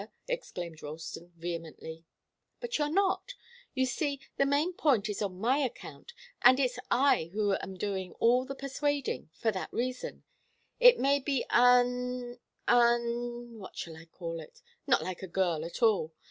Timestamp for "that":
9.51-9.71